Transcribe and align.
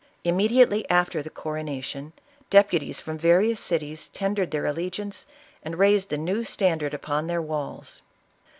Immediately 0.23 0.89
after 0.89 1.21
the 1.21 1.29
coronation, 1.29 2.13
deputies 2.49 2.99
from 2.99 3.19
various 3.19 3.59
cities 3.59 4.07
tendered 4.07 4.49
their 4.49 4.65
allegiance 4.65 5.27
and 5.61 5.77
raised 5.77 6.09
the 6.09 6.17
new 6.17 6.41
htundard 6.41 6.93
upon 6.93 7.27
their 7.27 7.39
walls. 7.39 8.01